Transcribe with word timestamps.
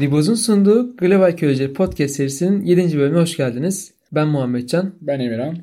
Riboz'un 0.00 0.34
sunduğu 0.34 0.96
Global 0.96 1.22
Arkeoloji 1.22 1.72
Podcast 1.72 2.14
serisinin 2.14 2.64
7. 2.64 2.98
bölümüne 2.98 3.20
hoş 3.20 3.36
geldiniz. 3.36 3.94
Ben 4.12 4.28
Muhammedcan. 4.28 4.94
Ben 5.00 5.20
Emirhan. 5.20 5.58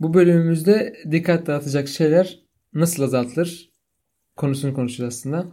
Bu 0.00 0.14
bölümümüzde 0.14 0.94
dikkat 1.10 1.46
dağıtacak 1.46 1.88
şeyler 1.88 2.38
nasıl 2.74 3.02
azaltılır 3.02 3.70
konusunu 4.36 4.74
konuşacağız 4.74 5.14
aslında. 5.14 5.46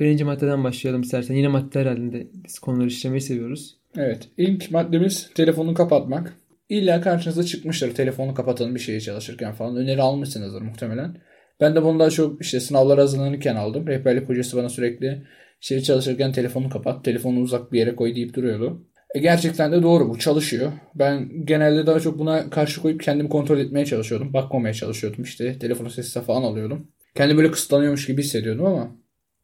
Birinci 0.00 0.24
maddeden 0.24 0.64
başlayalım 0.64 1.02
istersen. 1.02 1.34
Yine 1.34 1.48
maddeler 1.48 1.86
halinde 1.86 2.26
biz 2.44 2.58
konuları 2.58 2.86
işlemeyi 2.86 3.20
seviyoruz. 3.20 3.76
Evet. 3.96 4.28
İlk 4.36 4.70
maddemiz 4.70 5.30
telefonu 5.34 5.74
kapatmak. 5.74 6.36
İlla 6.68 7.00
karşınıza 7.00 7.42
çıkmıştır 7.42 7.94
telefonu 7.94 8.34
kapatan 8.34 8.74
bir 8.74 8.80
şeye 8.80 9.00
çalışırken 9.00 9.52
falan. 9.52 9.76
Öneri 9.76 10.02
almışsınızdır 10.02 10.62
muhtemelen. 10.62 11.16
Ben 11.60 11.74
de 11.76 11.82
bunu 11.82 11.98
daha 11.98 12.10
çok 12.10 12.42
işte 12.42 12.60
sınavlara 12.60 13.02
hazırlanırken 13.02 13.56
aldım. 13.56 13.86
Rehberlik 13.86 14.28
hocası 14.28 14.56
bana 14.56 14.68
sürekli 14.68 15.22
şey 15.60 15.80
çalışırken 15.80 16.32
telefonu 16.32 16.70
kapat, 16.70 17.04
telefonu 17.04 17.40
uzak 17.40 17.72
bir 17.72 17.78
yere 17.78 17.96
koy 17.96 18.14
deyip 18.14 18.34
duruyordu. 18.34 18.82
E 19.14 19.18
gerçekten 19.18 19.72
de 19.72 19.82
doğru 19.82 20.08
bu 20.08 20.18
çalışıyor. 20.18 20.72
Ben 20.94 21.46
genelde 21.46 21.86
daha 21.86 22.00
çok 22.00 22.18
buna 22.18 22.50
karşı 22.50 22.82
koyup 22.82 23.02
kendimi 23.02 23.28
kontrol 23.28 23.58
etmeye 23.58 23.86
çalışıyordum. 23.86 24.32
Bakmamaya 24.32 24.74
çalışıyordum 24.74 25.24
işte. 25.24 25.58
Telefonu 25.58 25.90
sessize 25.90 26.20
falan 26.20 26.42
alıyordum. 26.42 26.88
Kendimi 27.14 27.38
böyle 27.38 27.50
kısıtlanıyormuş 27.50 28.06
gibi 28.06 28.22
hissediyordum 28.22 28.66
ama 28.66 28.96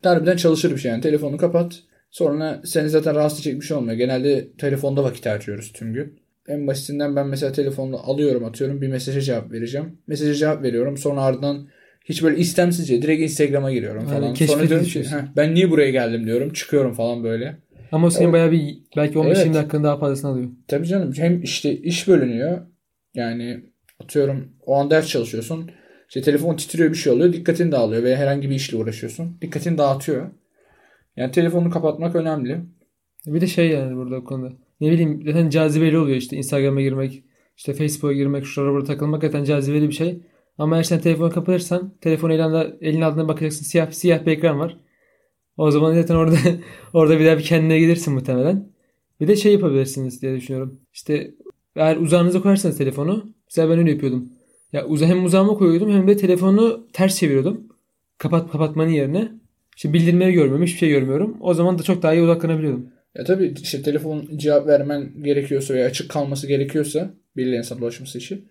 harbiden 0.03 0.37
çalışır 0.37 0.71
bir 0.73 0.77
şey 0.77 0.91
yani. 0.91 1.01
Telefonu 1.01 1.37
kapat. 1.37 1.83
Sonra 2.11 2.63
seni 2.65 2.89
zaten 2.89 3.15
rahatsız 3.15 3.41
edecek 3.41 3.61
bir 3.61 3.67
şey 3.67 3.77
olmuyor. 3.77 3.97
Genelde 3.97 4.53
telefonda 4.53 5.05
vakit 5.05 5.27
harcıyoruz 5.27 5.73
tüm 5.73 5.95
gün. 5.95 6.21
En 6.49 6.67
basitinden 6.67 7.17
ben 7.17 7.27
mesela 7.27 7.53
telefonu 7.53 8.11
alıyorum 8.11 8.45
atıyorum 8.45 8.81
bir 8.81 8.89
mesaja 8.89 9.21
cevap 9.21 9.53
vereceğim. 9.53 9.99
Mesaja 10.07 10.35
cevap 10.35 10.63
veriyorum 10.63 10.97
sonra 10.97 11.23
ardından 11.23 11.69
hiç 12.05 12.23
böyle 12.23 12.37
istemsizce 12.39 13.03
direkt 13.03 13.23
Instagram'a 13.23 13.73
giriyorum 13.73 14.07
falan. 14.07 14.23
Yani 14.23 14.37
sonra 14.37 14.69
diyorum 14.69 14.87
ki 14.87 14.93
keşfediyorsun. 14.93 15.17
"Heh, 15.27 15.37
ben 15.37 15.55
niye 15.55 15.71
buraya 15.71 15.91
geldim 15.91 16.27
diyorum 16.27 16.53
çıkıyorum 16.53 16.93
falan 16.93 17.25
böyle. 17.25 17.57
Ama 17.93 18.07
o 18.07 18.11
senin 18.11 18.25
Evet. 18.25 18.33
bayağı 18.33 18.51
bir 18.53 18.79
belki 18.97 19.19
15-20 19.19 19.47
Evet. 19.47 19.55
dakikanın 19.55 19.85
daha 19.85 19.99
fazlasını 19.99 20.31
alıyor. 20.31 20.51
Tabii 20.69 20.87
canım 20.87 21.13
hem 21.17 21.43
işte 21.43 21.77
iş 21.77 22.09
bölünüyor. 22.09 22.59
Yani 23.15 23.61
atıyorum 24.05 24.49
o 24.67 24.75
an 24.75 24.91
ders 24.91 25.07
çalışıyorsun. 25.09 25.71
İşte 26.09 26.23
telefon 26.23 26.57
titriyor 26.57 26.91
bir 26.91 26.95
şey 26.97 27.13
oluyor. 27.13 27.33
Dikkatini 27.33 27.73
dağılıyor 27.73 28.03
veya 28.03 28.17
herhangi 28.17 28.51
bir 28.51 28.55
işle 28.55 28.77
uğraşıyorsun. 28.77 29.39
Dikkatini 29.43 29.79
dağıtıyor. 29.79 30.31
Yani 31.17 31.31
telefonu 31.33 31.71
kapatmak 31.71 32.17
önemli. 32.17 32.61
Bir 33.27 33.41
de 33.41 33.47
şey 33.47 33.69
yani 33.71 33.97
burada 33.97 34.17
o 34.17 34.25
konuda. 34.25 34.53
Ne 34.81 34.91
bileyim 34.91 35.23
zaten 35.27 35.51
cazibeli 35.51 35.99
oluyor 35.99 36.17
işte 36.17 36.37
Instagram'a 36.37 36.81
girmek, 36.81 37.23
işte 37.57 37.75
Facebook'a 37.75 38.13
girmek, 38.13 38.45
şuraya 38.47 38.73
buraya 38.73 38.85
takılmak 38.85 39.23
zaten 39.23 39.45
cazibeli 39.45 39.89
bir 39.89 39.95
şey. 39.95 40.21
Ama 40.59 40.77
eğer 40.77 40.83
sen 40.83 41.01
telefonu 41.01 41.33
kapatırsan 41.33 41.95
telefonu 42.01 42.33
elinde, 42.33 42.77
elin 42.81 43.01
altına 43.01 43.29
bakacaksın 43.29 43.65
siyah 43.65 43.91
siyah 43.91 44.27
bir 44.27 44.33
ekran 44.33 44.59
var. 44.59 44.79
O 45.57 45.71
zaman 45.71 45.95
zaten 45.95 46.15
orada 46.15 46.37
orada 46.93 47.21
bir 47.21 47.27
daha 47.27 47.39
bir 47.39 47.43
kendine 47.43 47.79
gelirsin 47.79 48.15
muhtemelen. 48.15 48.73
Bir 49.21 49.29
de 49.29 49.37
şey 49.37 49.53
yapabilirsiniz 49.53 50.23
diye 50.23 50.37
düşünüyorum. 50.37 50.81
İşte 50.93 51.35
eğer 51.77 51.97
uzağınıza 51.97 52.43
koyarsanız 52.43 52.79
telefonu. 52.79 53.35
Mesela 53.47 53.71
ben 53.71 53.79
öyle 53.79 53.91
yapıyordum. 53.91 54.33
Ya 54.73 54.87
uza 54.87 55.07
hem 55.07 55.25
uzağıma 55.25 55.55
koyuyordum 55.55 55.91
hem 55.91 56.09
de 56.09 56.17
telefonu 56.17 56.87
ters 56.93 57.17
çeviriyordum. 57.19 57.69
Kapat 58.19 58.53
kapatmanın 58.53 58.91
yerine. 58.91 59.33
İşte 59.77 59.93
bildirimleri 59.93 60.33
görmüyorum. 60.33 60.67
Hiçbir 60.67 60.79
şey 60.79 60.89
görmüyorum. 60.89 61.37
O 61.41 61.55
zaman 61.55 61.79
da 61.79 61.83
çok 61.83 62.03
daha 62.03 62.15
iyi 62.15 62.23
odaklanabiliyordum. 62.23 62.87
Ya 63.15 63.25
tabii 63.25 63.55
işte 63.63 63.83
telefon 63.83 64.29
cevap 64.37 64.67
vermen 64.67 65.23
gerekiyorsa 65.23 65.75
veya 65.75 65.87
açık 65.87 66.11
kalması 66.11 66.47
gerekiyorsa 66.47 67.15
birilerine 67.37 67.63
sana 67.63 67.81
ulaşması 67.81 68.19
için 68.19 68.49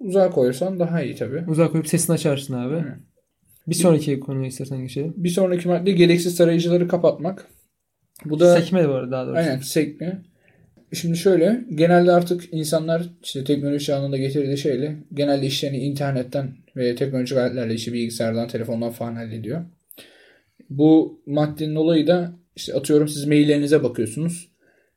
uzağa 0.00 0.30
koyarsan 0.30 0.80
daha 0.80 1.02
iyi 1.02 1.14
tabii. 1.14 1.44
Uzağa 1.48 1.70
koyup 1.70 1.88
sesini 1.88 2.14
açarsın 2.14 2.54
abi. 2.54 2.74
Hı. 2.74 2.94
Bir 3.66 3.74
sonraki 3.74 4.20
konuya 4.20 4.48
istersen 4.48 4.82
geçelim. 4.82 5.14
Bir 5.16 5.28
sonraki 5.28 5.68
madde 5.68 5.92
gereksiz 5.92 6.36
tarayıcıları 6.36 6.88
kapatmak. 6.88 7.46
Bu 8.24 8.40
da 8.40 8.60
Sekme 8.60 8.88
bu 8.88 8.92
arada 8.92 9.10
daha 9.10 9.26
doğrusu. 9.26 9.38
Aynen 9.38 9.58
sekme. 9.58 10.22
Şimdi 10.92 11.16
şöyle 11.16 11.64
genelde 11.74 12.12
artık 12.12 12.52
insanlar 12.52 13.10
işte 13.22 13.44
teknoloji 13.44 13.84
çağında 13.84 14.16
getirdiği 14.16 14.58
şeyle 14.58 14.96
genelde 15.14 15.46
işlerini 15.46 15.78
internetten 15.78 16.56
ve 16.76 16.94
teknolojik 16.94 17.38
aletlerle 17.38 17.74
işte 17.74 17.92
bilgisayardan, 17.92 18.48
telefondan 18.48 18.90
falan 18.90 19.14
hallediyor. 19.14 19.64
Bu 20.70 21.20
maddenin 21.26 21.74
olayı 21.74 22.06
da 22.06 22.32
işte 22.56 22.74
atıyorum 22.74 23.08
siz 23.08 23.24
maillerinize 23.26 23.82
bakıyorsunuz. 23.82 24.48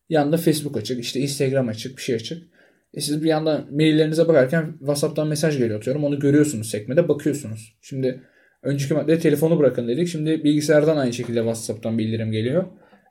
Yanında 0.10 0.38
Facebook 0.38 0.78
açık, 0.78 1.04
işte 1.04 1.20
Instagram 1.20 1.68
açık, 1.68 1.98
bir 1.98 2.02
şey 2.02 2.16
açık. 2.16 2.53
E 2.94 3.02
siz 3.02 3.24
bir 3.24 3.30
yandan 3.30 3.68
maillerinize 3.72 4.28
bakarken 4.28 4.76
WhatsApp'tan 4.80 5.28
mesaj 5.28 5.58
geliyor 5.58 5.78
atıyorum. 5.78 6.04
Onu 6.04 6.20
görüyorsunuz 6.20 6.70
sekmede, 6.70 7.08
bakıyorsunuz. 7.08 7.78
Şimdi 7.82 8.22
önceki 8.64 8.94
maddede 8.94 9.20
telefonu 9.20 9.60
bırakın 9.60 9.88
dedik. 9.88 10.08
Şimdi 10.08 10.44
bilgisayardan 10.44 10.98
aynı 10.98 11.14
şekilde 11.14 11.40
WhatsApp'tan 11.40 11.98
bildirim 11.98 12.32
geliyor. 12.32 12.66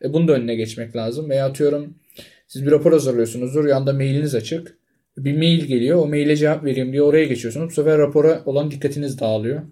E 0.05 0.13
bunun 0.13 0.29
da 0.29 0.33
önüne 0.33 0.55
geçmek 0.55 0.97
lazım. 0.97 1.31
Veya 1.31 1.47
atıyorum 1.47 1.99
siz 2.47 2.67
bir 2.67 2.71
rapor 2.71 2.93
hazırlıyorsunuzdur. 2.93 3.65
Yanında 3.65 3.93
mailiniz 3.93 4.35
açık. 4.35 4.79
Bir 5.17 5.37
mail 5.37 5.65
geliyor. 5.65 5.99
O 5.99 6.07
maile 6.07 6.37
cevap 6.37 6.65
vereyim 6.65 6.93
diye 6.93 7.03
oraya 7.03 7.25
geçiyorsunuz. 7.25 7.69
Bu 7.69 7.75
sefer 7.75 7.99
rapora 7.99 8.43
olan 8.47 8.71
dikkatiniz 8.71 9.21
dağılıyor. 9.21 9.63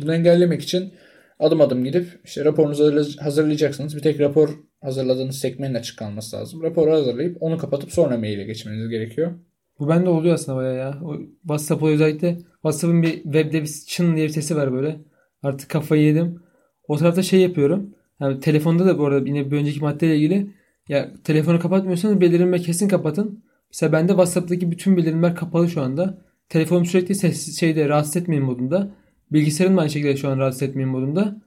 Bunu 0.00 0.14
engellemek 0.14 0.62
için 0.62 0.92
adım 1.38 1.60
adım 1.60 1.84
gidip 1.84 2.06
işte 2.24 2.44
raporunuzu 2.44 2.84
hazırla- 2.84 3.24
hazırlayacaksınız. 3.24 3.96
Bir 3.96 4.02
tek 4.02 4.20
rapor 4.20 4.50
hazırladığınız 4.80 5.38
sekmenin 5.38 5.74
açık 5.74 5.98
kalması 5.98 6.36
lazım. 6.36 6.62
Raporu 6.62 6.92
hazırlayıp 6.92 7.36
onu 7.40 7.58
kapatıp 7.58 7.92
sonra 7.92 8.18
maile 8.18 8.44
geçmeniz 8.44 8.88
gerekiyor. 8.88 9.32
Bu 9.78 9.88
bende 9.88 10.08
oluyor 10.08 10.34
aslında 10.34 10.58
bayağı 10.58 10.76
ya. 10.76 10.98
O 11.04 11.16
WhatsApp 11.40 11.82
oluyor 11.82 11.94
özellikle. 11.94 12.38
WhatsApp'ın 12.52 13.02
bir 13.02 13.22
webde 13.22 13.62
bir 13.62 13.70
çın 13.86 14.16
diye 14.16 14.26
bir 14.26 14.32
sesi 14.32 14.56
var 14.56 14.72
böyle. 14.72 15.00
Artık 15.42 15.70
kafayı 15.70 16.02
yedim. 16.02 16.42
O 16.88 16.96
tarafta 16.96 17.22
şey 17.22 17.40
yapıyorum. 17.40 17.94
Yani 18.20 18.40
telefonda 18.40 18.86
da 18.86 18.98
bu 18.98 19.06
arada 19.06 19.28
yine 19.28 19.50
bir 19.50 19.56
önceki 19.56 19.80
maddeyle 19.80 20.16
ilgili 20.16 20.50
ya 20.88 21.10
telefonu 21.24 21.60
kapatmıyorsanız 21.60 22.20
bildirimleri 22.20 22.62
kesin 22.62 22.88
kapatın. 22.88 23.44
Mesela 23.70 23.92
bende 23.92 24.12
WhatsApp'taki 24.12 24.70
bütün 24.70 24.96
bildirimler 24.96 25.34
kapalı 25.34 25.68
şu 25.68 25.82
anda. 25.82 26.18
Telefonum 26.48 26.84
sürekli 26.84 27.14
sessiz 27.14 27.60
şeyde 27.60 27.88
rahatsız 27.88 28.16
etmeyin 28.16 28.44
modunda. 28.44 28.90
Bilgisayarım 29.32 29.76
da 29.76 29.80
aynı 29.80 29.90
şekilde 29.90 30.16
şu 30.16 30.28
an 30.28 30.38
rahatsız 30.38 30.62
etmeyin 30.62 30.90
modunda. 30.90 31.42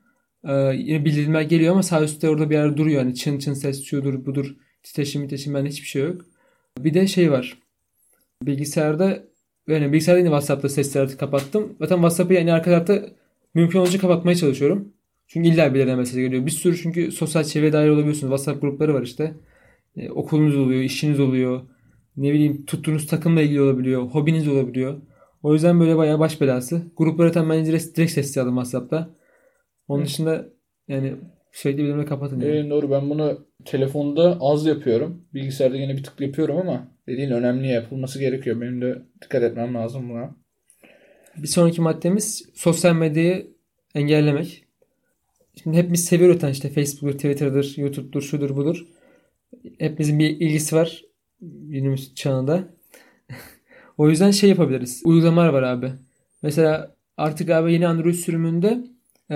Ee, 0.47 0.53
yine 0.75 1.05
bildirimler 1.05 1.41
geliyor 1.41 1.71
ama 1.73 1.83
sağ 1.83 2.03
üstte 2.03 2.29
orada 2.29 2.49
bir 2.49 2.55
yerde 2.55 2.77
duruyor. 2.77 3.01
Hani 3.01 3.15
çın 3.15 3.39
çın 3.39 3.53
ses 3.53 3.83
şudur 3.83 4.25
budur. 4.25 4.55
Titreşim 4.83 5.21
titreşim 5.21 5.53
bende 5.53 5.69
hiçbir 5.69 5.87
şey 5.87 6.03
yok. 6.03 6.25
Bir 6.79 6.93
de 6.93 7.07
şey 7.07 7.31
var. 7.31 7.57
Bilgisayarda 8.43 9.23
yani 9.67 9.93
bilgisayarda 9.93 10.19
yine 10.19 10.29
WhatsApp'ta 10.29 10.69
sesleri 10.69 11.03
artık 11.03 11.19
kapattım. 11.19 11.75
Zaten 11.79 11.95
WhatsApp'ı 11.95 12.33
yani 12.33 12.53
arka 12.53 12.71
tarafta 12.71 13.09
mümkün 13.53 13.79
olunca 13.79 13.99
kapatmaya 13.99 14.35
çalışıyorum. 14.35 14.93
Çünkü 15.27 15.49
illa 15.49 15.73
birilerine 15.73 15.95
mesaj 15.95 16.15
geliyor. 16.15 16.45
Bir 16.45 16.51
sürü 16.51 16.77
çünkü 16.77 17.11
sosyal 17.11 17.43
çevreye 17.43 17.73
dahil 17.73 17.89
olabiliyorsunuz. 17.89 18.31
WhatsApp 18.31 18.61
grupları 18.61 18.93
var 18.93 19.01
işte. 19.01 19.33
E, 19.97 20.09
okulunuz 20.09 20.57
oluyor, 20.57 20.81
işiniz 20.81 21.19
oluyor. 21.19 21.61
Ne 22.17 22.33
bileyim 22.33 22.65
tuttuğunuz 22.65 23.07
takımla 23.07 23.41
ilgili 23.41 23.61
olabiliyor. 23.61 24.01
Hobiniz 24.03 24.47
olabiliyor. 24.47 25.01
O 25.43 25.53
yüzden 25.53 25.79
böyle 25.79 25.97
bayağı 25.97 26.19
baş 26.19 26.41
belası. 26.41 26.81
Grupları 26.97 27.31
tamamen 27.31 27.65
direkt, 27.65 27.97
direkt 27.97 28.11
sesli 28.11 28.41
aldım 28.41 28.55
WhatsApp'ta. 28.55 29.09
Onun 29.93 30.05
dışında 30.05 30.45
yani 30.87 31.15
sürekli 31.51 31.77
bildirimleri 31.77 32.05
kapatın. 32.05 32.39
Yani. 32.41 32.67
Ee, 32.67 32.69
doğru 32.69 32.91
ben 32.91 33.09
bunu 33.09 33.47
telefonda 33.65 34.37
az 34.39 34.65
yapıyorum. 34.65 35.25
Bilgisayarda 35.33 35.77
yine 35.77 35.97
bir 35.97 36.03
tık 36.03 36.21
yapıyorum 36.21 36.57
ama 36.57 36.87
dediğin 37.07 37.31
önemli 37.31 37.67
yapılması 37.67 38.19
gerekiyor. 38.19 38.61
Benim 38.61 38.81
de 38.81 39.01
dikkat 39.21 39.43
etmem 39.43 39.73
lazım 39.73 40.09
buna. 40.09 40.35
Bir 41.37 41.47
sonraki 41.47 41.81
maddemiz 41.81 42.49
sosyal 42.53 42.95
medyayı 42.95 43.47
engellemek. 43.95 44.65
Şimdi 45.63 45.77
hepimiz 45.77 46.05
seviyoruz 46.05 46.35
zaten 46.35 46.51
işte 46.51 46.69
Facebook'tur, 46.69 47.17
Twitter'dır, 47.17 47.73
YouTube'dur, 47.77 48.21
şudur 48.21 48.55
budur. 48.55 48.87
Hepimizin 49.79 50.19
bir 50.19 50.29
ilgisi 50.29 50.75
var 50.75 51.03
günümüz 51.41 52.15
çağında. 52.15 52.63
o 53.97 54.09
yüzden 54.09 54.31
şey 54.31 54.49
yapabiliriz. 54.49 55.01
Uygulamalar 55.05 55.49
var 55.49 55.63
abi. 55.63 55.91
Mesela 56.41 56.95
artık 57.17 57.49
abi 57.49 57.73
yeni 57.73 57.87
Android 57.87 58.13
sürümünde 58.13 58.83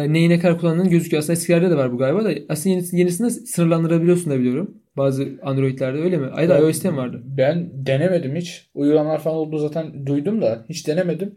neyi 0.06 0.30
ne 0.30 0.40
kadar 0.40 0.60
kullandığın 0.60 0.90
gözüküyor. 0.90 1.24
Aslında 1.24 1.34
eskilerde 1.34 1.70
de 1.70 1.78
var 1.78 1.94
bu 1.94 1.98
galiba 1.98 2.26
da 2.26 2.30
aslında 2.50 2.70
yenisi, 2.70 2.98
yenisinde 2.98 3.30
sınırlandırabiliyorsun 3.30 4.32
da 4.32 4.40
biliyorum. 4.40 4.78
Bazı 4.98 5.28
Android'lerde 5.44 6.00
öyle 6.00 6.18
mi? 6.18 6.28
Ay 6.34 6.50
da 6.50 6.60
iOS'te 6.60 6.92
mi 6.92 6.98
vardı? 6.98 7.22
Ben 7.26 7.70
denemedim 7.74 8.36
hiç. 8.36 8.70
Uygulamalar 8.76 9.20
falan 9.20 9.38
olduğu 9.38 9.58
zaten 9.58 10.06
duydum 10.06 10.42
da 10.42 10.66
hiç 10.70 10.88
denemedim. 10.88 11.36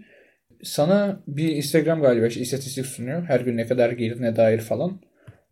Sana 0.62 1.23
bir 1.29 1.49
Instagram 1.49 2.03
galiba 2.03 2.27
işte 2.27 2.41
istatistik 2.41 2.87
sunuyor. 2.87 3.23
Her 3.23 3.41
gün 3.41 3.57
ne 3.57 3.67
kadar 3.67 3.91
girdiğine 3.91 4.37
dair 4.37 4.59
falan. 4.59 5.01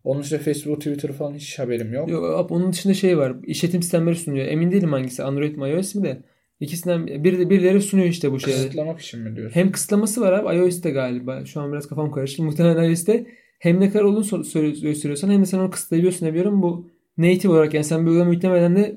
Onun 0.03 0.21
işte 0.21 0.37
Facebook, 0.37 0.77
Twitter 0.77 1.11
falan 1.11 1.33
hiç 1.33 1.59
haberim 1.59 1.93
yok. 1.93 2.09
Yok, 2.09 2.51
onun 2.51 2.73
dışında 2.73 2.93
şey 2.93 3.17
var. 3.17 3.35
İşletim 3.43 3.81
sistemleri 3.81 4.15
sunuyor. 4.15 4.47
Emin 4.47 4.71
değilim 4.71 4.91
hangisi. 4.91 5.23
Android 5.23 5.55
mi 5.55 5.69
iOS 5.69 5.95
mi 5.95 6.03
de. 6.03 6.17
İkisinden 6.59 7.07
bir, 7.07 7.49
birileri 7.49 7.81
sunuyor 7.81 8.07
işte 8.07 8.31
bu 8.31 8.39
şeyleri. 8.39 8.61
Kısıtlamak 8.61 8.99
için 8.99 9.19
mi 9.19 9.35
diyorsun? 9.35 9.55
Hem 9.55 9.71
kısıtlaması 9.71 10.21
var 10.21 10.33
abi 10.33 10.57
iOS'te 10.57 10.91
galiba. 10.91 11.45
Şu 11.45 11.61
an 11.61 11.71
biraz 11.71 11.87
kafam 11.87 12.11
karıştı. 12.11 12.43
Muhtemelen 12.43 12.89
iOS'te 12.89 13.25
hem 13.59 13.79
ne 13.79 13.89
kadar 13.89 14.03
olduğunu 14.03 14.43
gösteriyorsan 14.81 15.29
hem 15.29 15.41
de 15.41 15.45
sen 15.45 15.59
onu 15.59 15.69
kısıtlayabiliyorsun 15.71 16.21
diyebiliyorum. 16.21 16.61
Bu 16.61 16.87
native 17.17 17.51
olarak 17.51 17.73
yani 17.73 17.83
sen 17.83 18.05
bir 18.05 18.11
uygulama 18.11 18.33
yüklemeden 18.33 18.75
de 18.75 18.95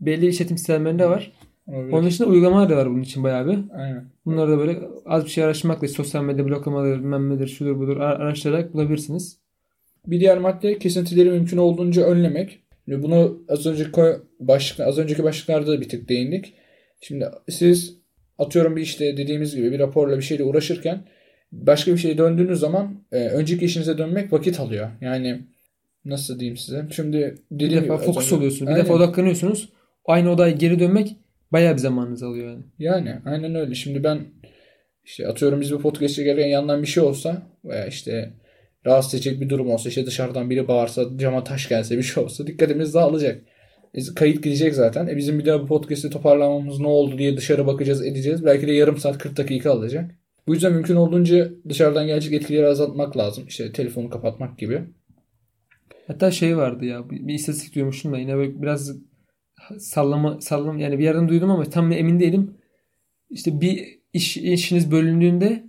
belli 0.00 0.26
işletim 0.26 0.58
sistemlerinde 0.58 1.10
var. 1.10 1.32
Olabilir. 1.66 1.92
Onun 1.92 2.06
dışında 2.06 2.28
uygulamalar 2.28 2.70
da 2.70 2.76
var 2.76 2.90
bunun 2.90 3.02
için 3.02 3.22
bayağı 3.22 3.46
bir. 3.46 3.58
Aynen. 3.74 4.04
Bunları 4.26 4.50
da 4.50 4.58
böyle 4.58 4.80
az 5.06 5.24
bir 5.24 5.30
şey 5.30 5.44
araştırmakla 5.44 5.88
sosyal 5.88 6.24
medya 6.24 6.46
bloklamaları 6.46 6.98
bilmem 6.98 7.30
nedir 7.30 7.48
şudur 7.48 7.78
budur 7.78 7.96
ar- 7.96 8.20
araştırarak 8.20 8.74
bulabilirsiniz. 8.74 9.38
Bir 10.06 10.20
diğer 10.20 10.38
madde 10.38 10.78
kesintileri 10.78 11.30
mümkün 11.30 11.56
olduğunca 11.56 12.02
önlemek. 12.02 12.58
Bunu 12.88 13.38
az 13.48 13.66
önceki 13.66 14.00
başlık 14.40 14.80
az 14.80 14.98
önceki 14.98 15.24
başlıklarda 15.24 15.66
da 15.72 15.80
bir 15.80 15.88
tık 15.88 16.08
değindik. 16.08 16.54
Şimdi 17.00 17.28
siz 17.50 17.98
atıyorum 18.38 18.76
bir 18.76 18.82
işte 18.82 19.16
dediğimiz 19.16 19.56
gibi 19.56 19.72
bir 19.72 19.78
raporla 19.78 20.16
bir 20.16 20.22
şeyle 20.22 20.44
uğraşırken 20.44 21.04
başka 21.52 21.92
bir 21.92 21.98
şeye 21.98 22.18
döndüğünüz 22.18 22.60
zaman 22.60 23.04
e, 23.12 23.16
önceki 23.16 23.64
işinize 23.64 23.98
dönmek 23.98 24.32
vakit 24.32 24.60
alıyor. 24.60 24.88
Yani 25.00 25.40
nasıl 26.04 26.40
diyeyim 26.40 26.56
size? 26.56 26.86
Şimdi 26.90 27.34
bir 27.50 27.70
defa 27.70 27.94
gibi, 27.94 28.04
fokus 28.04 28.26
önce, 28.26 28.36
oluyorsun. 28.36 28.66
Bir 28.66 28.72
aynen. 28.72 28.84
defa 28.84 28.94
odaklanıyorsunuz. 28.94 29.68
Aynı 30.04 30.30
odaya 30.30 30.50
geri 30.50 30.78
dönmek 30.78 31.16
bayağı 31.52 31.72
bir 31.74 31.78
zamanınız 31.78 32.22
alıyor 32.22 32.50
yani. 32.50 32.62
Yani 32.78 33.16
aynen 33.24 33.54
öyle. 33.54 33.74
Şimdi 33.74 34.04
ben 34.04 34.20
işte 35.04 35.28
atıyorum 35.28 35.60
biz 35.60 35.72
bir 35.72 35.78
podcast 35.78 36.14
çekerken 36.14 36.46
yandan 36.46 36.82
bir 36.82 36.86
şey 36.86 37.02
olsa 37.02 37.42
veya 37.64 37.86
işte 37.86 38.32
rahatsız 38.86 39.14
edecek 39.14 39.40
bir 39.40 39.48
durum 39.48 39.70
olsa 39.70 39.88
işte 39.88 40.06
dışarıdan 40.06 40.50
biri 40.50 40.68
bağırsa 40.68 41.04
cama 41.16 41.44
taş 41.44 41.68
gelse 41.68 41.98
bir 41.98 42.02
şey 42.02 42.24
olsa 42.24 42.46
dikkatimiz 42.46 42.94
dağılacak. 42.94 43.42
E, 43.94 44.00
kayıt 44.14 44.44
gidecek 44.44 44.74
zaten. 44.74 45.06
E 45.06 45.16
bizim 45.16 45.38
bir 45.38 45.46
daha 45.46 45.62
bu 45.62 45.66
podcast'i 45.66 46.10
toparlamamız 46.10 46.80
ne 46.80 46.86
oldu 46.86 47.18
diye 47.18 47.36
dışarı 47.36 47.66
bakacağız 47.66 48.06
edeceğiz. 48.06 48.44
Belki 48.44 48.66
de 48.66 48.72
yarım 48.72 48.96
saat 48.96 49.18
40 49.18 49.36
dakika 49.36 49.70
alacak. 49.70 50.10
Bu 50.46 50.54
yüzden 50.54 50.72
mümkün 50.72 50.96
olduğunca 50.96 51.50
dışarıdan 51.68 52.06
gelecek 52.06 52.32
etkileri 52.32 52.66
azaltmak 52.66 53.16
lazım. 53.16 53.44
İşte 53.48 53.72
telefonu 53.72 54.10
kapatmak 54.10 54.58
gibi. 54.58 54.82
Hatta 56.06 56.30
şey 56.30 56.56
vardı 56.56 56.84
ya 56.84 57.10
bir, 57.10 57.28
bir 57.28 57.34
istatistik 57.34 57.74
duymuştum 57.74 58.12
da 58.12 58.18
yine 58.18 58.36
böyle 58.36 58.62
biraz 58.62 58.92
sallama 59.78 60.40
sallama 60.40 60.80
yani 60.80 60.98
bir 60.98 61.04
yerden 61.04 61.28
duydum 61.28 61.50
ama 61.50 61.64
tam 61.64 61.92
emin 61.92 62.20
değilim. 62.20 62.54
İşte 63.30 63.60
bir 63.60 63.98
iş 64.12 64.36
işiniz 64.36 64.90
bölündüğünde 64.90 65.64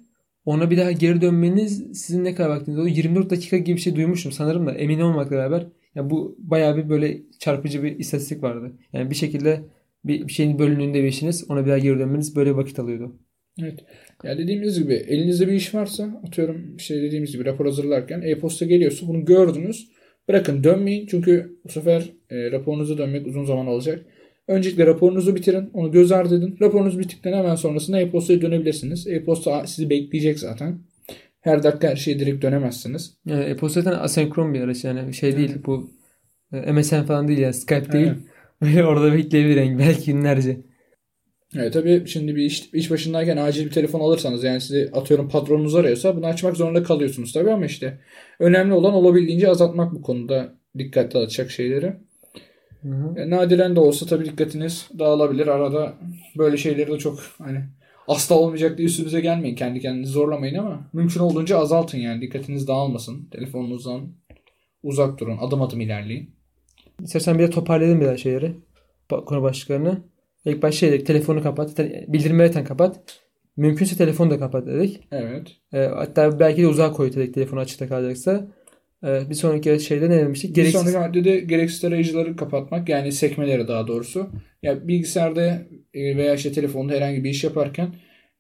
ona 0.45 0.71
bir 0.71 0.77
daha 0.77 0.91
geri 0.91 1.21
dönmeniz 1.21 2.01
sizin 2.01 2.23
ne 2.23 2.35
kadar 2.35 2.49
vaktiniz 2.49 2.79
olur? 2.79 2.87
24 2.87 3.29
dakika 3.29 3.57
gibi 3.57 3.75
bir 3.75 3.81
şey 3.81 3.95
duymuştum 3.95 4.31
sanırım 4.31 4.67
da 4.67 4.71
emin 4.71 4.99
olmamakla 4.99 5.35
beraber. 5.35 5.67
Yani 5.99 6.09
bu 6.09 6.35
bayağı 6.39 6.77
bir 6.77 6.89
böyle 6.89 7.21
çarpıcı 7.39 7.83
bir 7.83 7.99
istatistik 7.99 8.43
vardı. 8.43 8.71
Yani 8.93 9.09
bir 9.09 9.15
şekilde 9.15 9.61
bir, 10.05 10.27
şeyin 10.27 10.59
bölündüğünde 10.59 11.03
bir 11.03 11.07
işiniz 11.07 11.51
ona 11.51 11.65
bir 11.65 11.69
daha 11.69 11.77
geri 11.77 11.99
dönmeniz 11.99 12.35
böyle 12.35 12.55
vakit 12.55 12.79
alıyordu. 12.79 13.15
Evet. 13.61 13.79
Ya 14.23 14.37
dediğimiz 14.37 14.79
gibi 14.79 14.93
elinizde 14.93 15.47
bir 15.47 15.53
iş 15.53 15.75
varsa 15.75 16.21
atıyorum 16.27 16.75
işte 16.75 17.01
dediğimiz 17.01 17.31
gibi 17.31 17.45
rapor 17.45 17.65
hazırlarken 17.65 18.21
e-posta 18.21 18.65
geliyorsa 18.65 19.07
bunu 19.07 19.25
gördünüz. 19.25 19.91
Bırakın 20.27 20.63
dönmeyin 20.63 21.07
çünkü 21.07 21.59
bu 21.63 21.69
sefer 21.69 22.09
e, 22.29 22.51
raporunuza 22.51 22.97
dönmek 22.97 23.27
uzun 23.27 23.45
zaman 23.45 23.65
alacak. 23.65 24.05
Öncelikle 24.47 24.85
raporunuzu 24.85 25.35
bitirin. 25.35 25.69
Onu 25.73 25.91
göz 25.91 26.11
ardı 26.11 26.37
edin. 26.37 26.57
Raporunuz 26.61 26.99
bittikten 26.99 27.33
hemen 27.33 27.55
sonrasında 27.55 27.99
e-postaya 27.99 28.41
dönebilirsiniz. 28.41 29.07
E-posta 29.07 29.67
sizi 29.67 29.89
bekleyecek 29.89 30.39
zaten. 30.39 30.79
Her 31.41 31.63
dakika 31.63 31.87
her 31.87 31.95
şeye 31.95 32.19
direkt 32.19 32.43
dönemezsiniz. 32.43 33.17
Yani 33.25 33.43
e-posta 33.43 33.81
zaten 33.81 33.99
asenkron 33.99 34.53
bir 34.53 34.61
araç 34.61 34.83
yani 34.83 35.13
şey 35.13 35.37
değil 35.37 35.51
evet. 35.53 35.65
bu 35.65 35.91
e, 36.53 36.71
MSN 36.71 37.03
falan 37.03 37.27
değil 37.27 37.39
yani 37.39 37.53
Skype 37.53 37.91
değil. 37.91 38.11
Öyle 38.61 38.85
orada 38.85 39.13
bekleyebilir 39.13 39.79
belki 39.79 40.13
günlerce. 40.13 40.57
Evet 41.55 41.73
tabii 41.73 42.07
şimdi 42.07 42.35
bir 42.35 42.43
iş, 42.43 42.73
iş 42.73 42.91
başındayken 42.91 43.37
acil 43.37 43.65
bir 43.65 43.71
telefon 43.71 43.99
alırsanız 43.99 44.43
yani 44.43 44.61
sizi 44.61 44.89
atıyorum 44.93 45.29
patronunuz 45.29 45.75
arıyorsa 45.75 46.15
bunu 46.15 46.25
açmak 46.25 46.57
zorunda 46.57 46.83
kalıyorsunuz 46.83 47.33
tabii 47.33 47.51
ama 47.51 47.65
işte 47.65 47.99
önemli 48.39 48.73
olan 48.73 48.93
olabildiğince 48.93 49.49
azaltmak 49.49 49.93
bu 49.93 50.01
konuda 50.01 50.53
dikkatli 50.77 51.19
alacak 51.19 51.51
şeyleri. 51.51 51.93
Hı 52.81 52.89
hı. 52.89 53.19
E, 53.19 53.29
nadiren 53.29 53.75
de 53.75 53.79
olsa 53.79 54.05
tabii 54.05 54.25
dikkatiniz 54.25 54.87
dağılabilir. 54.99 55.47
Arada 55.47 55.93
böyle 56.37 56.57
şeyleri 56.57 56.91
de 56.91 56.97
çok 56.97 57.19
hani 57.37 57.59
asla 58.09 58.35
olmayacak 58.35 58.77
diye 58.77 58.87
üstünüze 58.87 59.21
gelmeyin. 59.21 59.55
Kendi 59.55 59.79
kendinizi 59.79 60.11
zorlamayın 60.11 60.55
ama 60.55 60.89
mümkün 60.93 61.19
olduğunca 61.19 61.57
azaltın 61.59 61.97
yani. 61.97 62.21
Dikkatiniz 62.21 62.67
dağılmasın. 62.67 63.29
Telefonunuzdan 63.31 64.01
uzak 64.83 65.19
durun. 65.19 65.37
Adım 65.37 65.61
adım 65.61 65.81
ilerleyin. 65.81 66.29
İstersen 67.03 67.39
bir 67.39 67.43
de 67.43 67.49
toparlayalım 67.49 68.01
biraz 68.01 68.19
şeyleri. 68.19 68.55
Konu 69.09 69.41
başlıklarını. 69.41 70.01
İlk 70.45 70.63
başta 70.63 70.79
şey 70.79 70.91
dedik. 70.91 71.07
Telefonu 71.07 71.43
kapat. 71.43 71.77
Bildirimleri 72.07 72.63
kapat. 72.63 72.99
Mümkünse 73.57 73.97
telefonu 73.97 74.31
da 74.31 74.39
kapat 74.39 74.67
dedik. 74.67 74.99
Evet. 75.11 75.47
E, 75.73 75.77
hatta 75.79 76.39
belki 76.39 76.61
de 76.61 76.67
uzağa 76.67 76.91
koy 76.91 77.13
dedik 77.13 77.33
telefonu 77.33 77.59
açıkta 77.59 77.87
kalacaksa. 77.87 78.47
E, 79.03 79.29
bir 79.29 79.35
sonraki 79.35 79.79
şeyde 79.79 80.09
ne 80.09 80.17
demiştik? 80.17 80.55
Gereksiz... 80.55 80.85
Bir 80.85 80.91
sonraki 80.91 81.07
maddede 81.07 81.39
gereksiz 81.39 81.85
arayıcıları 81.85 82.35
kapatmak 82.35 82.89
yani 82.89 83.11
sekmeleri 83.11 83.67
daha 83.67 83.87
doğrusu. 83.87 84.19
Ya 84.19 84.71
yani 84.71 84.87
bilgisayarda 84.87 85.61
e, 85.93 86.17
veya 86.17 86.33
işte 86.35 86.51
telefonda 86.51 86.93
herhangi 86.93 87.23
bir 87.23 87.29
iş 87.29 87.43
yaparken 87.43 87.95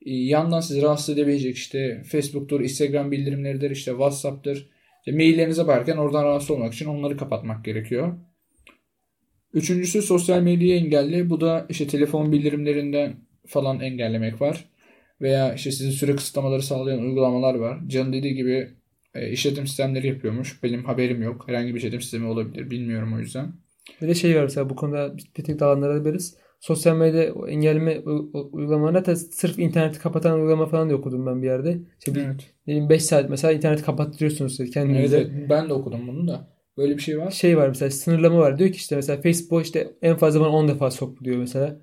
e, 0.05 0.13
yandan 0.13 0.59
sizi 0.59 0.81
rahatsız 0.81 1.09
edebilecek 1.09 1.55
işte 1.55 2.03
Facebook'tur, 2.11 2.61
Instagram 2.61 3.11
bildirimleridir, 3.11 3.71
işte 3.71 3.91
WhatsApp'tır. 3.91 4.69
İşte 4.99 5.11
maillerinize 5.11 5.67
bakarken 5.67 5.97
oradan 5.97 6.23
rahatsız 6.23 6.51
olmak 6.51 6.73
için 6.73 6.85
onları 6.85 7.17
kapatmak 7.17 7.65
gerekiyor. 7.65 8.17
Üçüncüsü 9.53 10.01
sosyal 10.01 10.41
medyayı 10.41 10.75
engelle. 10.75 11.29
Bu 11.29 11.41
da 11.41 11.65
işte 11.69 11.87
telefon 11.87 12.31
bildirimlerinden 12.31 13.15
falan 13.47 13.79
engellemek 13.79 14.41
var. 14.41 14.65
Veya 15.21 15.53
işte 15.53 15.71
sizin 15.71 15.91
süre 15.91 16.15
kısıtlamaları 16.15 16.61
sağlayan 16.61 16.99
uygulamalar 16.99 17.55
var. 17.55 17.79
Can 17.87 18.13
dediği 18.13 18.35
gibi 18.35 18.78
e, 19.15 19.31
işletim 19.31 19.67
sistemleri 19.67 20.07
yapıyormuş. 20.07 20.63
Benim 20.63 20.85
haberim 20.85 21.23
yok. 21.23 21.43
Herhangi 21.47 21.73
bir 21.73 21.77
işletim 21.77 22.01
sistemi 22.01 22.25
olabilir. 22.25 22.71
Bilmiyorum 22.71 23.13
o 23.13 23.19
yüzden. 23.19 23.53
Bir 24.01 24.07
de 24.07 24.15
şey 24.15 24.35
var 24.35 24.43
mesela 24.43 24.69
bu 24.69 24.75
konuda 24.75 25.17
bir 25.17 25.43
tek 25.43 25.59
dağlanırabiliriz. 25.59 26.37
Sosyal 26.59 26.97
medya 26.97 27.33
engelleme 27.47 27.99
uygulamalarında 28.51 29.05
da 29.05 29.15
sırf 29.15 29.59
interneti 29.59 29.99
kapatan 29.99 30.39
uygulama 30.39 30.65
falan 30.65 30.89
da 30.89 30.95
okudum 30.95 31.25
ben 31.25 31.41
bir 31.41 31.47
yerde. 31.47 31.79
İşte 31.99 32.15
bir, 32.15 32.25
evet. 32.67 32.89
5 32.89 33.03
saat 33.05 33.29
mesela 33.29 33.53
interneti 33.53 33.83
kapattırıyorsunuz 33.83 34.57
kendinize. 34.73 35.17
Evet, 35.17 35.49
ben 35.49 35.69
de 35.69 35.73
okudum 35.73 36.07
bunu 36.07 36.27
da. 36.27 36.47
Böyle 36.77 36.97
bir 36.97 37.01
şey 37.01 37.19
var. 37.19 37.31
Şey 37.31 37.57
var 37.57 37.67
mesela 37.67 37.91
sınırlama 37.91 38.37
var. 38.37 38.59
Diyor 38.59 38.71
ki 38.71 38.75
işte 38.75 38.95
mesela 38.95 39.21
Facebook 39.21 39.65
işte 39.65 39.91
en 40.01 40.17
fazla 40.17 40.39
bana 40.39 40.49
10 40.49 40.67
defa 40.67 40.91
sok 40.91 41.23
diyor 41.23 41.37
mesela. 41.37 41.81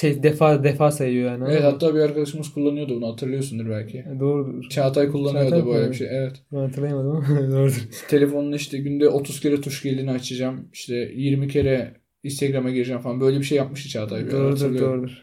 Şey 0.00 0.22
defa 0.22 0.64
defa 0.64 0.90
sayıyor 0.90 1.30
yani. 1.30 1.44
Evet 1.50 1.64
hatta 1.64 1.94
bir 1.94 2.00
arkadaşımız 2.00 2.52
kullanıyordu 2.52 2.96
bunu 2.96 3.12
hatırlıyorsundur 3.12 3.70
belki. 3.70 3.98
E, 3.98 4.20
doğrudur. 4.20 4.68
Çağatay 4.68 5.08
kullanıyordu 5.08 5.50
Çağatay 5.50 5.66
böyle 5.66 5.90
bir 5.90 5.94
şey. 5.94 6.08
Evet. 6.10 6.32
Ben 6.52 6.58
hatırlayamadım 6.58 7.10
ama 7.10 7.50
doğrudur. 7.52 7.88
Telefonun 8.08 8.52
işte 8.52 8.78
günde 8.78 9.08
30 9.08 9.40
kere 9.40 9.60
tuş 9.60 9.82
gelini 9.82 10.10
açacağım. 10.10 10.68
İşte 10.72 10.94
20 11.16 11.48
kere 11.48 11.94
Instagram'a 12.22 12.70
gireceğim 12.70 13.00
falan. 13.00 13.20
Böyle 13.20 13.38
bir 13.38 13.44
şey 13.44 13.58
yapmıştı 13.58 13.88
Çağatay. 13.88 14.30
Doğrudur 14.30 14.78
doğrudur. 14.78 15.22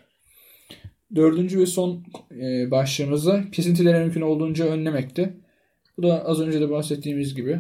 Dördüncü 1.15 1.60
ve 1.60 1.65
son 1.65 2.03
e, 2.41 2.72
başlığımızda 2.72 3.43
kesintileri 3.51 4.00
mümkün 4.00 4.22
olduğunca 4.22 4.65
önlemekti. 4.65 5.34
Bu 5.98 6.03
da 6.03 6.25
az 6.25 6.41
önce 6.41 6.62
de 6.62 6.69
bahsettiğimiz 6.69 7.36
gibi 7.36 7.60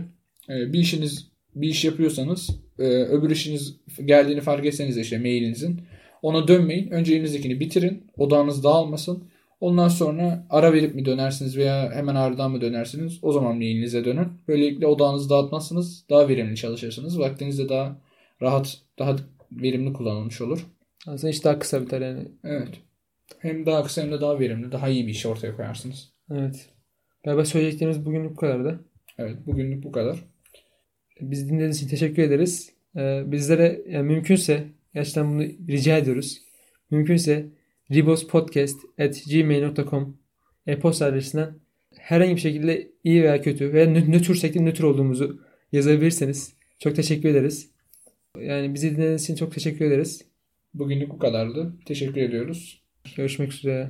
e, 0.49 0.73
bir 0.73 0.79
işiniz 0.79 1.29
bir 1.55 1.67
iş 1.67 1.85
yapıyorsanız 1.85 2.49
öbür 2.79 3.29
işiniz 3.29 3.75
geldiğini 4.05 4.41
fark 4.41 4.65
etseniz 4.65 4.97
işte 4.97 5.17
mailinizin 5.17 5.81
ona 6.21 6.47
dönmeyin. 6.47 6.91
Önce 6.91 7.13
elinizdekini 7.13 7.59
bitirin. 7.59 8.11
Odağınız 8.17 8.63
dağılmasın. 8.63 9.23
Ondan 9.59 9.87
sonra 9.87 10.45
ara 10.49 10.73
verip 10.73 10.95
mi 10.95 11.05
dönersiniz 11.05 11.57
veya 11.57 11.91
hemen 11.91 12.15
ardından 12.15 12.51
mı 12.51 12.61
dönersiniz? 12.61 13.19
O 13.21 13.31
zaman 13.31 13.57
mailinize 13.57 14.05
dönün. 14.05 14.27
Böylelikle 14.47 14.87
odağınızı 14.87 15.29
dağıtmazsınız. 15.29 16.05
Daha 16.09 16.29
verimli 16.29 16.55
çalışırsınız. 16.55 17.19
Vaktiniz 17.19 17.59
de 17.59 17.69
daha 17.69 18.01
rahat, 18.41 18.77
daha 18.99 19.15
verimli 19.51 19.93
kullanılmış 19.93 20.41
olur. 20.41 20.65
Aslında 21.07 21.31
iş 21.31 21.43
daha 21.43 21.59
kısa 21.59 21.81
biter 21.81 22.01
yani. 22.01 22.27
Evet. 22.43 22.69
Hem 23.39 23.65
daha 23.65 23.83
kısa 23.83 24.01
hem 24.01 24.11
de 24.11 24.21
daha 24.21 24.39
verimli, 24.39 24.71
daha 24.71 24.89
iyi 24.89 25.07
bir 25.07 25.11
iş 25.11 25.25
ortaya 25.25 25.55
koyarsınız. 25.55 26.09
Evet. 26.31 26.69
Galiba 27.23 27.45
söyleyeceklerimiz 27.45 28.05
bugünlük 28.05 28.31
bu 28.31 28.35
kadardı. 28.35 28.79
Evet, 29.17 29.37
bugünlük 29.45 29.83
bu 29.83 29.91
kadar. 29.91 30.25
Biz 31.21 31.49
dinlediğiniz 31.49 31.77
için 31.77 31.87
teşekkür 31.87 32.23
ederiz. 32.23 32.73
Ee, 32.95 33.23
bizlere 33.25 33.81
yani 33.89 34.07
mümkünse 34.07 34.67
gerçekten 34.93 35.31
bunu 35.31 35.43
rica 35.43 35.97
ediyoruz. 35.97 36.41
Mümkünse 36.91 37.45
ribospodcast.gmail.com 37.91 40.17
e-posta 40.67 41.05
adresinden 41.05 41.53
herhangi 41.97 42.35
bir 42.35 42.41
şekilde 42.41 42.91
iyi 43.03 43.23
veya 43.23 43.41
kötü 43.41 43.73
veya 43.73 43.85
nötr 43.85 44.33
şekilde 44.33 44.65
nötr 44.65 44.83
olduğumuzu 44.83 45.41
yazabilirseniz 45.71 46.53
çok 46.79 46.95
teşekkür 46.95 47.29
ederiz. 47.29 47.71
Yani 48.41 48.73
bizi 48.73 48.91
dinlediğiniz 48.91 49.23
için 49.23 49.35
çok 49.35 49.53
teşekkür 49.53 49.85
ederiz. 49.85 50.25
Bugünlük 50.73 51.09
bu 51.09 51.19
kadardı. 51.19 51.73
Teşekkür 51.85 52.21
ediyoruz. 52.21 52.83
Görüşmek 53.15 53.53
üzere. 53.53 53.89